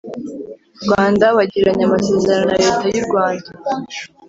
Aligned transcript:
Rwanda 0.83 1.25
wagiranye 1.37 1.83
amasezerano 1.85 2.45
na 2.49 2.55
Leta 2.61 2.85
y 2.93 2.97
urwanda 3.01 3.49